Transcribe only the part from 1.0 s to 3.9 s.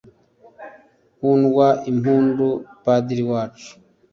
hundwa impundu padiri wacu